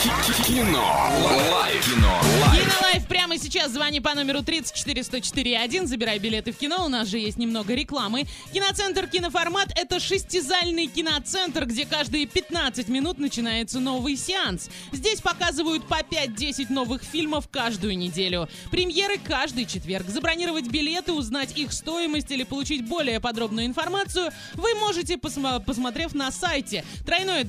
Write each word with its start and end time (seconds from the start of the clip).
Кино. 0.00 1.10
Лайф. 1.52 1.84
Кино. 1.84 2.20
Лайф. 2.40 2.64
Кинолайф 2.64 3.06
прямо 3.06 3.36
сейчас. 3.36 3.72
Звони 3.72 4.00
по 4.00 4.14
номеру 4.14 4.42
34 4.42 5.04
104 5.04 5.58
1. 5.58 5.86
Забирай 5.86 6.18
билеты 6.18 6.52
в 6.52 6.56
кино. 6.56 6.86
У 6.86 6.88
нас 6.88 7.06
же 7.06 7.18
есть 7.18 7.36
немного 7.36 7.74
рекламы. 7.74 8.24
Киноцентр 8.54 9.06
«Киноформат»— 9.08 9.68
это 9.76 10.00
шестизальный 10.00 10.86
киноцентр, 10.86 11.66
где 11.66 11.84
каждые 11.84 12.24
15 12.24 12.88
минут 12.88 13.18
начинается 13.18 13.78
новый 13.78 14.16
сеанс. 14.16 14.70
Здесь 14.90 15.20
показывают 15.20 15.86
по 15.86 16.00
5-10 16.00 16.72
новых 16.72 17.02
фильмов 17.02 17.48
каждую 17.50 17.98
неделю. 17.98 18.48
Премьеры 18.70 19.18
каждый 19.18 19.66
четверг. 19.66 20.08
Забронировать 20.08 20.68
билеты, 20.68 21.12
узнать 21.12 21.58
их 21.58 21.74
стоимость 21.74 22.30
или 22.30 22.44
получить 22.44 22.86
более 22.86 23.20
подробную 23.20 23.66
информацию 23.66 24.30
вы 24.54 24.74
можете, 24.76 25.18
посмотрев 25.18 26.14
на 26.14 26.30
сайте 26.30 26.86
тройное 27.04 27.44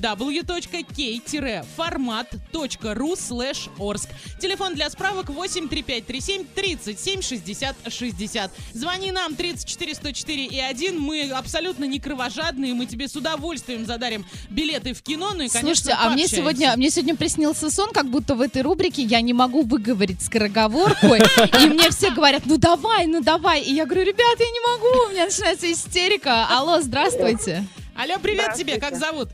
w.k-format.ru 2.52 3.14
slash 3.16 3.70
Орск. 3.78 4.08
Телефон 4.38 4.74
для 4.74 4.90
справок 4.90 5.28
8 5.30 5.68
3537 5.68 6.46
37 6.54 7.22
60 7.22 7.76
60. 7.88 8.50
Звони 8.72 9.12
нам 9.12 9.34
34 9.34 9.94
104 9.94 10.46
и 10.46 10.58
1. 10.58 11.00
Мы 11.00 11.30
абсолютно 11.30 11.84
не 11.84 12.00
кровожадные. 12.00 12.74
Мы 12.74 12.86
тебе 12.86 13.08
с 13.08 13.16
удовольствием 13.16 13.86
задарим 13.86 14.24
билеты 14.50 14.94
в 14.94 15.02
кино. 15.02 15.30
Ну 15.34 15.44
и, 15.44 15.48
конечно, 15.48 15.60
Слушайте, 15.60 15.92
а 15.92 16.10
мне 16.10 16.24
пообщаемся. 16.24 16.36
сегодня, 16.36 16.76
мне 16.76 16.90
сегодня 16.90 17.16
приснился 17.16 17.70
сон, 17.70 17.90
как 17.92 18.10
будто 18.10 18.34
в 18.34 18.40
этой 18.40 18.62
рубрике 18.62 19.02
я 19.02 19.20
не 19.20 19.32
могу 19.32 19.62
выговорить 19.62 20.22
скороговорку, 20.22 21.06
и 21.06 21.66
мне 21.66 21.90
все 21.90 22.10
говорят, 22.10 22.42
ну 22.46 22.58
давай, 22.58 23.06
ну 23.06 23.20
давай, 23.20 23.62
и 23.62 23.72
я 23.72 23.86
говорю, 23.86 24.02
ребят, 24.02 24.38
я 24.38 24.50
не 24.50 24.60
могу, 24.72 25.08
у 25.08 25.12
меня 25.12 25.26
начинается 25.26 25.70
истерика. 25.70 26.46
Алло, 26.48 26.80
здравствуйте. 26.80 27.64
Алло, 27.96 28.14
привет 28.22 28.54
тебе, 28.54 28.78
как 28.78 28.96
зовут? 28.96 29.28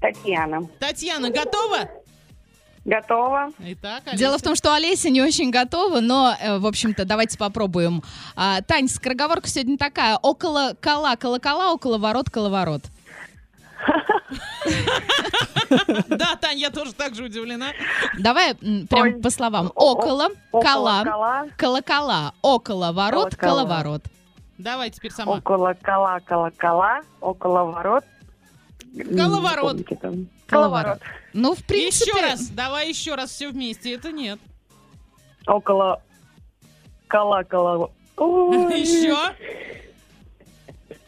Татьяна. 0.00 0.68
Татьяна, 0.78 1.30
готова? 1.30 1.88
Готова? 2.84 3.50
Итак, 3.60 4.02
Дело 4.14 4.36
в 4.36 4.42
том, 4.42 4.54
что 4.54 4.74
Олеся 4.74 5.08
не 5.08 5.22
очень 5.22 5.50
готова, 5.50 6.00
но, 6.00 6.34
э, 6.38 6.58
в 6.58 6.66
общем-то, 6.66 7.06
давайте 7.06 7.38
попробуем. 7.38 8.02
А, 8.36 8.60
Тань, 8.60 8.88
скороговорка 8.88 9.48
сегодня 9.48 9.78
такая, 9.78 10.18
около 10.20 10.74
кола, 10.82 11.16
колокола, 11.16 11.72
около 11.72 11.98
ворот, 11.98 12.28
коловорот. 12.30 12.82
Да, 16.08 16.36
Тань, 16.40 16.58
я 16.58 16.70
тоже 16.70 16.92
так 16.92 17.14
же 17.14 17.24
удивлена. 17.24 17.72
Давай 18.18 18.54
прям 18.54 19.20
по 19.20 19.30
словам. 19.30 19.72
Около, 19.74 20.28
кола, 20.50 21.02
кола, 21.04 21.46
колокола, 21.56 22.32
около 22.42 22.92
ворот, 22.92 23.34
коловорот. 23.34 24.02
Давай 24.58 24.90
теперь 24.90 25.10
сама. 25.10 25.32
около 25.32 25.74
кола, 25.82 26.20
колокола, 26.24 27.00
около 27.20 27.64
ворот. 27.64 28.04
Коловорот. 29.16 29.76
не 29.76 29.82
помните 29.84 29.96
там. 29.96 30.28
Коловорот. 30.46 31.00
Ну, 31.32 31.54
в 31.54 31.64
принципе... 31.64 32.10
Еще 32.10 32.20
раз, 32.20 32.48
давай 32.48 32.88
еще 32.88 33.14
раз 33.14 33.30
все 33.30 33.50
вместе. 33.50 33.92
Это 33.94 34.12
нет. 34.12 34.38
Около 35.46 36.00
кола, 37.08 37.42
кола. 37.42 37.90
Ой. 38.16 38.80
Еще. 38.80 39.16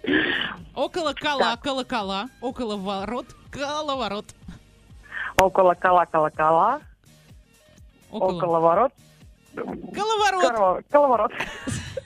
Около 0.75 1.15
кола, 1.15 1.57
колокола, 1.63 2.29
около 2.41 2.77
ворот, 2.77 3.27
коловорот. 3.51 4.27
Около 5.37 5.75
кола, 5.75 6.05
колокола, 6.07 6.81
Около. 8.11 8.37
около 8.37 8.61
ворот. 8.61 8.93
Коловорот. 9.55 10.85
Коловорот. 10.91 11.33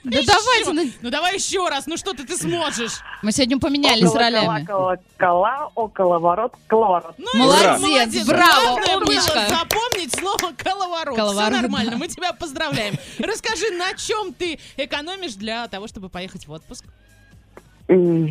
Да 0.03 0.17
Еще. 0.17 0.31
давайте, 0.31 0.73
ну, 0.73 0.91
Ну 1.03 1.09
давай 1.11 1.35
еще 1.35 1.67
раз, 1.69 1.85
ну 1.85 1.95
что 1.95 2.13
ты, 2.13 2.23
ты 2.23 2.35
сможешь. 2.35 2.93
мы 3.21 3.31
сегодня 3.31 3.59
поменялись 3.59 4.07
Около 4.09 4.19
ролями. 4.19 4.65
кола, 4.65 4.97
колокола, 5.17 5.71
около 5.75 6.19
ворот, 6.19 6.53
коловорот. 6.67 7.13
Ну, 7.19 7.27
Молодец, 7.35 7.79
молодец. 7.79 8.25
браво, 8.25 8.61
Главное 8.63 8.97
было 8.97 9.05
умничка. 9.09 9.47
запомнить 9.49 10.15
слово 10.15 10.53
коловорот. 10.57 11.15
Коловорот, 11.15 11.51
Все 11.53 11.61
нормально, 11.61 11.91
да. 11.91 11.97
мы 11.97 12.07
тебя 12.07 12.33
поздравляем. 12.33 12.95
Расскажи, 13.19 13.69
на 13.77 13.93
чем 13.93 14.33
ты 14.33 14.59
экономишь 14.77 15.35
для 15.35 15.67
того, 15.67 15.87
чтобы 15.87 16.09
поехать 16.09 16.47
в 16.47 16.51
отпуск? 16.51 16.83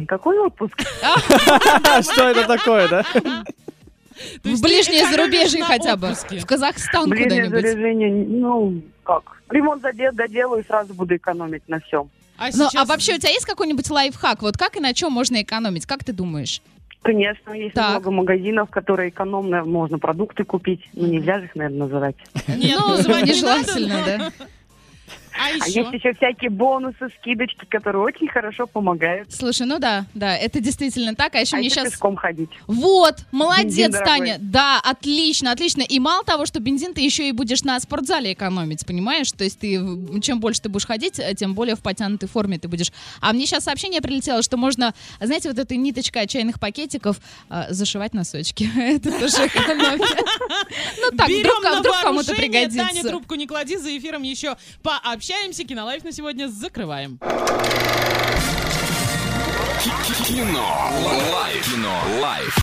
Какой 0.08 0.38
отпуск? 0.38 0.74
Что 2.02 2.28
это 2.30 2.46
такое, 2.46 2.88
да? 2.88 3.04
В 4.44 4.60
ближнее 4.62 5.06
зарубежье 5.10 5.62
хотя 5.64 5.96
бы. 5.96 6.14
В 6.14 6.46
Казахстан 6.46 7.08
Ближнее 7.08 7.44
куда-нибудь. 7.46 7.70
заряжение, 7.70 8.26
ну, 8.26 8.82
как? 9.02 9.42
Ремонт 9.50 9.82
задел, 9.82 10.12
доделаю 10.12 10.62
и 10.62 10.66
сразу 10.66 10.94
буду 10.94 11.16
экономить 11.16 11.62
на 11.68 11.80
всем. 11.80 12.10
А 12.38 12.48
Ну, 12.54 12.68
а 12.74 12.84
вообще 12.84 13.16
у 13.16 13.18
тебя 13.18 13.30
есть 13.30 13.44
какой-нибудь 13.46 13.88
лайфхак? 13.90 14.42
Вот 14.42 14.56
как 14.56 14.76
и 14.76 14.80
на 14.80 14.94
чем 14.94 15.12
можно 15.12 15.42
экономить? 15.42 15.86
Как 15.86 16.04
ты 16.04 16.12
думаешь? 16.12 16.62
Конечно, 17.02 17.52
есть 17.52 17.74
Так. 17.74 17.90
много 17.90 18.10
магазинов, 18.10 18.68
которые 18.70 19.08
экономно 19.08 19.64
можно 19.64 19.98
продукты 19.98 20.44
купить. 20.44 20.82
Ну, 20.92 21.06
нельзя 21.06 21.38
же 21.38 21.46
их, 21.46 21.54
наверное, 21.56 21.78
называть. 21.80 22.16
Нет, 22.46 22.78
ну, 22.78 22.88
называть 22.96 23.24
не 23.24 23.30
нежелательно, 23.30 24.02
да. 24.06 24.32
А 25.40 25.46
А 25.46 25.66
еще? 25.68 25.80
есть 25.80 25.92
еще 25.92 26.12
всякие 26.14 26.50
бонусы, 26.50 27.08
скидочки, 27.18 27.64
которые 27.64 28.02
очень 28.02 28.28
хорошо 28.28 28.66
помогают. 28.66 29.32
Слушай, 29.32 29.66
ну 29.66 29.78
да, 29.78 30.04
да, 30.14 30.36
это 30.36 30.60
действительно 30.60 31.14
так. 31.14 31.34
А 31.34 31.38
еще 31.38 31.56
А 31.56 31.58
мне 31.58 31.68
еще 31.68 31.76
сейчас... 31.80 31.92
пешком 31.92 32.16
ходить. 32.16 32.50
Вот, 32.66 33.16
молодец, 33.32 33.64
Бензин 33.64 33.90
дорогой. 33.92 34.18
Таня. 34.18 34.36
Да, 34.40 34.80
отлично, 34.80 35.52
отлично. 35.52 35.82
И 35.82 35.98
мало 35.98 36.24
того, 36.24 36.44
что 36.44 36.60
бензин, 36.60 36.92
ты 36.92 37.00
еще 37.00 37.28
и 37.28 37.32
будешь 37.32 37.62
на 37.62 37.80
спортзале 37.80 38.34
экономить, 38.34 38.84
понимаешь? 38.86 39.32
То 39.32 39.44
есть 39.44 39.58
ты, 39.58 39.80
чем 40.20 40.40
больше 40.40 40.60
ты 40.62 40.68
будешь 40.68 40.86
ходить, 40.86 41.18
э, 41.18 41.34
тем 41.34 41.54
более 41.54 41.74
в 41.74 41.80
подтянутой 41.80 42.28
форме 42.28 42.58
ты 42.58 42.68
будешь. 42.68 42.92
А 43.20 43.32
мне 43.32 43.46
сейчас 43.46 43.64
сообщение 43.64 44.02
прилетело, 44.02 44.42
что 44.42 44.56
можно, 44.58 44.94
знаете, 45.20 45.48
вот 45.48 45.58
этой 45.58 45.76
ниточкой 45.78 46.22
от 46.22 46.28
чайных 46.30 46.60
пакетиков 46.60 47.18
э, 47.48 47.64
зашивать 47.70 48.12
носочки. 48.12 48.68
Это 48.76 49.10
тоже 49.18 49.46
экономия. 49.46 50.06
Так, 51.20 51.28
Берем 51.28 51.40
вдруг 51.40 51.62
на 51.62 51.80
вдруг 51.80 52.00
кому-то 52.00 52.32
вооружение. 52.32 52.68
Таня, 52.68 52.78
пригодится. 52.78 53.08
трубку 53.08 53.34
не 53.34 53.46
клади, 53.46 53.76
за 53.76 53.96
эфиром 53.96 54.22
еще 54.22 54.56
пообщаемся. 54.82 55.64
Кинолайф 55.64 56.02
на 56.02 56.12
сегодня 56.12 56.48
закрываем. 56.48 57.18
Кино. 60.26 60.90
Лайф. 61.32 61.72
Кино. 61.72 62.02
Лайф. 62.22 62.58